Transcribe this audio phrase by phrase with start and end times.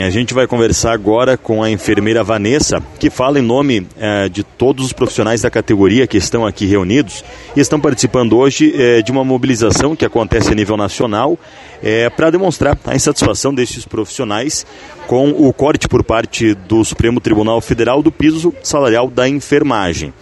[0.00, 4.44] A gente vai conversar agora com a enfermeira Vanessa, que fala em nome eh, de
[4.44, 7.24] todos os profissionais da categoria que estão aqui reunidos
[7.56, 11.36] e estão participando hoje eh, de uma mobilização que acontece a nível nacional
[11.82, 14.64] eh, para demonstrar a insatisfação desses profissionais
[15.08, 20.14] com o corte por parte do Supremo Tribunal Federal do piso salarial da enfermagem.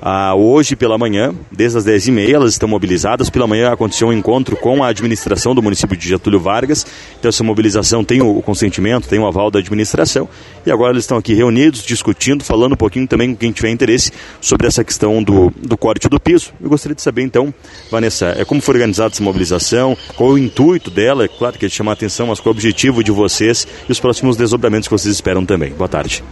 [0.00, 3.30] Ah, hoje pela manhã, desde as 10h30, elas estão mobilizadas.
[3.30, 6.86] Pela manhã aconteceu um encontro com a administração do município de Getúlio Vargas.
[7.18, 10.28] Então, essa mobilização tem o consentimento, tem o aval da administração.
[10.66, 14.12] E agora eles estão aqui reunidos, discutindo, falando um pouquinho também com quem tiver interesse
[14.40, 16.52] sobre essa questão do, do corte do piso.
[16.60, 17.52] Eu gostaria de saber, então,
[17.90, 21.68] Vanessa, é como foi organizada essa mobilização, qual o intuito dela, é claro que é
[21.68, 24.92] de chamar a atenção, mas qual o objetivo de vocês e os próximos desdobramentos que
[24.92, 25.70] vocês esperam também.
[25.70, 26.22] Boa tarde.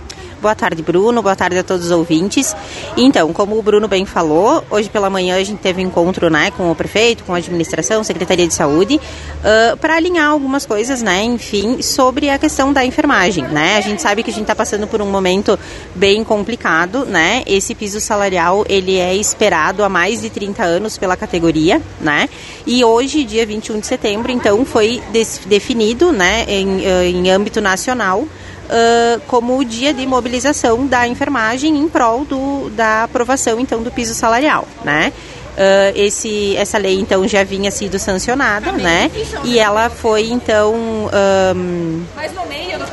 [0.43, 1.23] Boa tarde, Bruno.
[1.23, 2.53] Boa tarde a todos os ouvintes.
[2.97, 6.51] Então, como o Bruno bem falou, hoje pela manhã a gente teve um encontro né,
[6.57, 11.23] com o prefeito, com a administração, Secretaria de Saúde, uh, para alinhar algumas coisas, né,
[11.23, 13.45] enfim, sobre a questão da enfermagem.
[13.45, 13.77] Né?
[13.77, 15.57] A gente sabe que a gente está passando por um momento
[15.95, 17.07] bem complicado.
[17.07, 17.45] Né?
[17.47, 21.81] Esse piso salarial ele é esperado há mais de 30 anos pela categoria.
[22.01, 22.29] Né?
[22.67, 25.01] E hoje, dia 21 de setembro, então, foi
[25.47, 28.27] definido né, em, em âmbito nacional
[28.73, 33.91] uh, como o dia de mobilização da enfermagem em prol do, da aprovação então do
[33.91, 35.13] piso salarial, né?
[35.53, 39.11] Uh, esse, essa lei então já vinha sido sancionada, né?
[39.45, 42.03] E ela foi então um,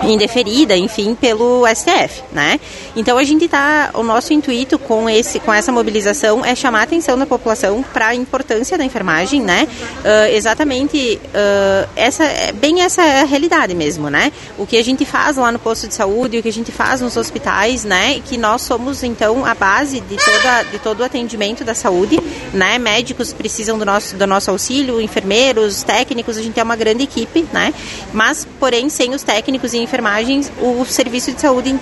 [0.03, 2.59] indeferida, enfim, pelo STF, né?
[2.95, 6.83] Então a gente está, o nosso intuito com esse, com essa mobilização é chamar a
[6.83, 9.67] atenção da população para a importância da enfermagem, né?
[9.99, 12.23] Uh, exatamente, uh, essa,
[12.55, 14.31] bem essa é a realidade mesmo, né?
[14.57, 17.01] O que a gente faz lá no posto de saúde, o que a gente faz
[17.01, 18.21] nos hospitais, né?
[18.25, 22.19] Que nós somos então a base de toda, de todo o atendimento da saúde
[22.53, 22.77] né?
[22.77, 27.45] Médicos precisam do nosso, do nosso auxílio, enfermeiros, técnicos, a gente é uma grande equipe,
[27.51, 27.73] né?
[28.13, 31.75] Mas, porém, sem os técnicos e enfermagens, o serviço de saúde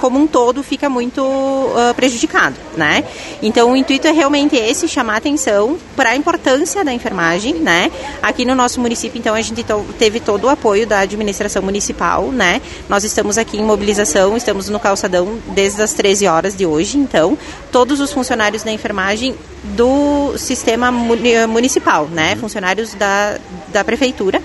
[0.00, 3.04] como um todo fica muito uh, prejudicado, né?
[3.40, 7.90] Então, o intuito é realmente esse, chamar atenção para a importância da enfermagem, né?
[8.20, 9.64] Aqui no nosso município, então, a gente
[9.96, 12.60] teve todo o apoio da administração municipal, né?
[12.88, 17.38] Nós estamos aqui em mobilização, estamos no calçadão desde as 13 horas de hoje, então,
[17.70, 19.36] todos os funcionários da enfermagem
[19.76, 22.34] do sistema municipal, né?
[22.36, 23.38] Funcionários da,
[23.68, 24.42] da prefeitura.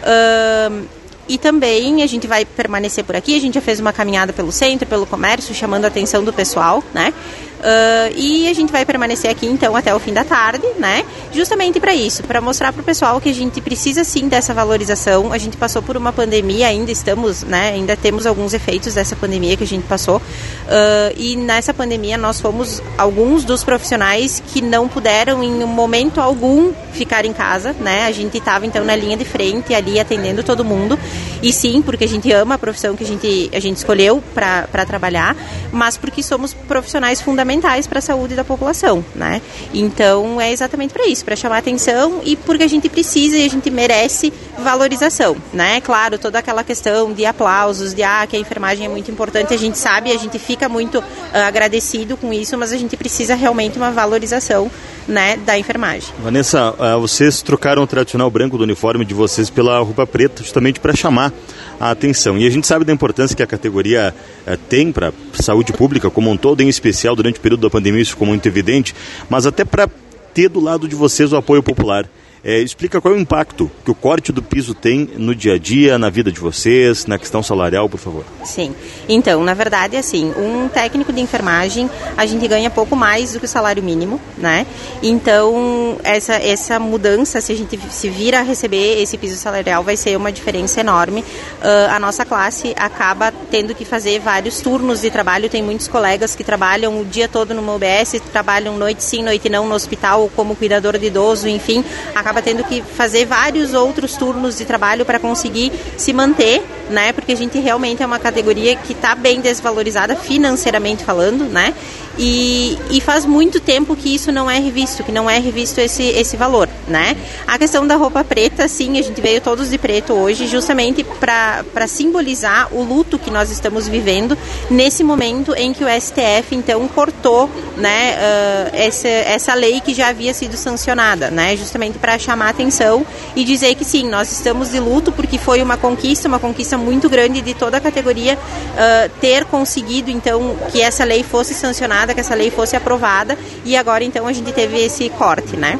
[0.00, 0.99] Uh,
[1.30, 3.36] e também a gente vai permanecer por aqui.
[3.36, 6.82] A gente já fez uma caminhada pelo centro, pelo comércio, chamando a atenção do pessoal,
[6.92, 7.14] né?
[7.60, 11.04] Uh, e a gente vai permanecer aqui então até o fim da tarde, né?
[11.30, 15.30] Justamente para isso, para mostrar para o pessoal que a gente precisa sim dessa valorização.
[15.30, 17.72] A gente passou por uma pandemia, ainda estamos, né?
[17.74, 20.16] Ainda temos alguns efeitos dessa pandemia que a gente passou.
[20.16, 26.72] Uh, e nessa pandemia nós fomos alguns dos profissionais que não puderam em momento algum
[26.92, 28.06] ficar em casa, né?
[28.06, 30.98] A gente estava então na linha de frente ali atendendo todo mundo.
[31.42, 34.84] E sim, porque a gente ama a profissão que a gente, a gente escolheu para
[34.86, 35.36] trabalhar,
[35.72, 39.40] mas porque somos profissionais fundamentais para a saúde da população, né?
[39.72, 43.48] Então é exatamente para isso, para chamar atenção e porque a gente precisa e a
[43.48, 45.80] gente merece valorização, né?
[45.80, 49.58] Claro, toda aquela questão de aplausos, de ah, que a enfermagem é muito importante, a
[49.58, 51.04] gente sabe, a gente fica muito uh,
[51.46, 54.70] agradecido com isso, mas a gente precisa realmente uma valorização,
[55.08, 56.08] né, da enfermagem.
[56.22, 60.78] Vanessa, uh, vocês trocaram o tradicional branco do uniforme de vocês pela roupa preta, justamente
[60.78, 61.29] para chamar
[61.78, 62.38] a atenção.
[62.38, 64.14] E a gente sabe da importância que a categoria
[64.46, 67.70] uh, tem para a saúde pública como um todo, em especial durante o período da
[67.70, 68.94] pandemia, isso ficou muito evidente,
[69.28, 69.88] mas até para
[70.34, 72.08] ter do lado de vocês o apoio popular.
[72.42, 75.58] É, explica qual é o impacto que o corte do piso tem no dia a
[75.58, 78.24] dia, na vida de vocês, na questão salarial, por favor.
[78.44, 78.74] Sim.
[79.08, 83.44] Então, na verdade, assim, um técnico de enfermagem, a gente ganha pouco mais do que
[83.44, 84.66] o salário mínimo, né?
[85.02, 89.96] Então, essa, essa mudança, se a gente se vir a receber esse piso salarial, vai
[89.96, 91.20] ser uma diferença enorme.
[91.20, 95.48] Uh, a nossa classe acaba tendo que fazer vários turnos de trabalho.
[95.50, 99.68] Tem muitos colegas que trabalham o dia todo no UBS, trabalham noite sim, noite não
[99.68, 101.84] no hospital, como cuidador de idoso, enfim,
[102.14, 107.12] acaba acaba tendo que fazer vários outros turnos de trabalho para conseguir se manter, né?
[107.12, 111.74] Porque a gente realmente é uma categoria que está bem desvalorizada financeiramente falando, né?
[112.22, 116.02] E, e, faz muito tempo que isso não é revisto, que não é revisto esse,
[116.02, 117.16] esse valor, né?
[117.46, 121.86] A questão da roupa preta, sim, a gente veio todos de preto hoje, justamente para
[121.88, 124.36] simbolizar o luto que nós estamos vivendo
[124.70, 130.08] nesse momento em que o STF, então, cortou, né, uh, essa, essa lei que já
[130.08, 131.56] havia sido sancionada, né?
[131.56, 135.78] Justamente para chamar atenção e dizer que sim, nós estamos de luto porque foi uma
[135.78, 141.02] conquista, uma conquista muito grande de toda a categoria uh, ter conseguido, então, que essa
[141.02, 145.08] lei fosse sancionada que essa lei fosse aprovada e agora então a gente teve esse
[145.10, 145.78] corte, né?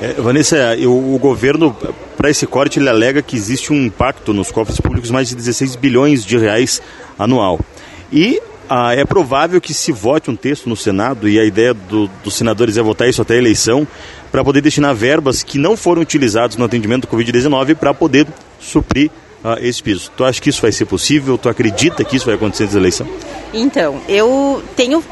[0.00, 1.76] É, Vanessa, eu, o governo,
[2.16, 5.76] para esse corte, ele alega que existe um impacto nos cofres públicos mais de 16
[5.76, 6.82] bilhões de reais
[7.16, 7.60] anual.
[8.12, 12.10] E ah, é provável que se vote um texto no Senado, e a ideia do,
[12.24, 13.86] dos senadores é votar isso até a eleição,
[14.32, 18.26] para poder destinar verbas que não foram utilizadas no atendimento do Covid-19 para poder
[18.58, 19.10] suprir
[19.44, 20.10] uh, esse piso.
[20.16, 21.36] Tu acha que isso vai ser possível?
[21.38, 23.06] Tu acredita que isso vai acontecer nessa eleição?
[23.52, 25.04] Então, eu tenho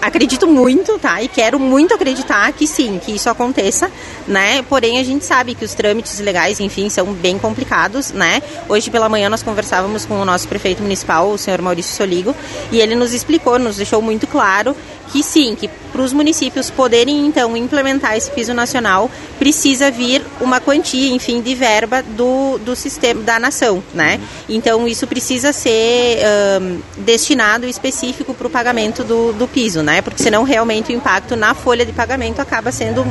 [0.00, 1.22] acredito muito, tá?
[1.22, 3.90] E quero muito acreditar que sim, que isso aconteça,
[4.26, 4.62] né?
[4.62, 8.42] Porém, a gente sabe que os trâmites legais, enfim, são bem complicados, né?
[8.68, 12.34] Hoje pela manhã nós conversávamos com o nosso prefeito municipal, o senhor Maurício Soligo,
[12.70, 14.76] e ele nos explicou, nos deixou muito claro
[15.12, 20.60] que sim, que para os municípios poderem então implementar esse piso nacional, precisa vir uma
[20.60, 24.20] quantia, enfim, de verba do, do sistema da nação, né?
[24.48, 26.20] Então isso precisa ser
[26.60, 30.00] um, destinado específico para o pagamento do, do piso, né?
[30.00, 33.04] Porque senão realmente o impacto na folha de pagamento acaba sendo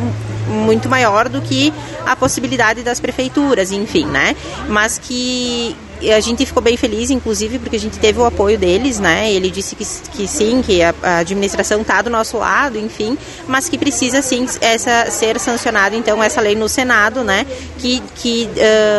[0.48, 1.74] muito maior do que
[2.06, 4.36] a possibilidade das prefeituras, enfim, né?
[4.68, 5.76] Mas que
[6.16, 9.32] a gente ficou bem feliz, inclusive, porque a gente teve o apoio deles, né?
[9.32, 13.18] Ele disse que, que sim, que a, a administração está do nosso lado, enfim,
[13.48, 17.46] mas que precisa sim essa, ser sancionada, então, essa lei no Senado, né?
[17.78, 18.50] Que, que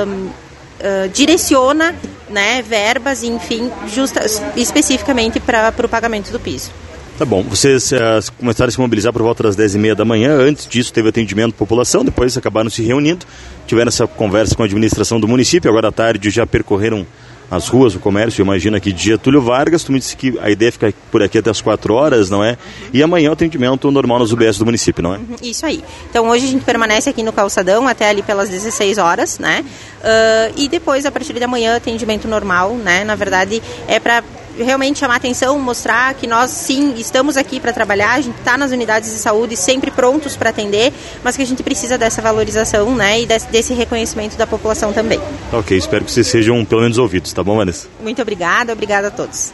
[0.07, 1.95] um, uh, direciona
[2.29, 4.25] né, verbas, enfim, justa,
[4.57, 6.71] especificamente para o pagamento do piso.
[7.21, 7.43] Tá bom.
[7.43, 10.33] Vocês uh, começaram a se mobilizar por volta das 10h30 da manhã.
[10.33, 12.03] Antes disso, teve atendimento à população.
[12.03, 13.27] Depois, acabaram se reunindo.
[13.67, 15.71] Tiveram essa conversa com a administração do município.
[15.71, 17.07] Agora à tarde, já percorreram
[17.51, 20.69] as ruas, o comércio, imagina aqui de Getúlio Vargas, tu me disse que a ideia
[20.69, 22.57] é ficar por aqui até as 4 horas, não é?
[22.93, 25.19] E amanhã o atendimento normal nas UBS do município, não é?
[25.19, 25.83] Uhum, isso aí.
[26.09, 29.65] Então hoje a gente permanece aqui no calçadão até ali pelas 16 horas, né?
[29.99, 33.03] Uh, e depois, a partir da manhã, atendimento normal, né?
[33.03, 34.23] Na verdade, é para
[34.59, 38.71] realmente chamar atenção, mostrar que nós sim estamos aqui para trabalhar, a gente está nas
[38.71, 40.93] unidades de saúde sempre prontos para atender,
[41.23, 45.21] mas que a gente precisa dessa valorização né, e desse, desse reconhecimento da população também.
[45.53, 47.89] Ok, espero que vocês sejam pelo menos ouvidos, tá bom, Vanessa?
[48.03, 49.53] Muito obrigada, obrigada a todos.